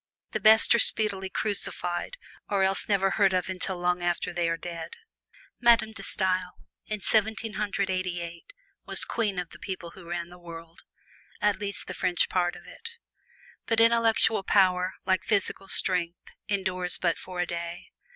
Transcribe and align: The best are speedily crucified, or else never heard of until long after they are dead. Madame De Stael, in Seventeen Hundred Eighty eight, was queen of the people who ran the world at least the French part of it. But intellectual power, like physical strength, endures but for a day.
The 0.31 0.39
best 0.39 0.73
are 0.73 0.79
speedily 0.79 1.29
crucified, 1.29 2.17
or 2.49 2.63
else 2.63 2.89
never 2.89 3.11
heard 3.11 3.33
of 3.33 3.49
until 3.49 3.77
long 3.77 4.01
after 4.01 4.33
they 4.33 4.49
are 4.49 4.57
dead. 4.57 4.97
Madame 5.59 5.91
De 5.91 6.01
Stael, 6.01 6.53
in 6.87 7.01
Seventeen 7.01 7.53
Hundred 7.53 7.91
Eighty 7.91 8.19
eight, 8.19 8.51
was 8.83 9.05
queen 9.05 9.37
of 9.37 9.51
the 9.51 9.59
people 9.59 9.91
who 9.91 10.09
ran 10.09 10.29
the 10.29 10.39
world 10.39 10.81
at 11.39 11.59
least 11.59 11.85
the 11.85 11.93
French 11.93 12.29
part 12.29 12.55
of 12.55 12.65
it. 12.65 12.97
But 13.67 13.79
intellectual 13.79 14.41
power, 14.41 14.95
like 15.05 15.23
physical 15.23 15.67
strength, 15.67 16.31
endures 16.47 16.97
but 16.97 17.19
for 17.19 17.39
a 17.39 17.45
day. 17.45 17.91